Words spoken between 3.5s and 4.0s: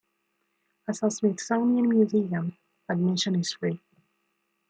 free.